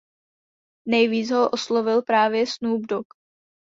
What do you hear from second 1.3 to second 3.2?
ho oslovil právě Snoop Dogg.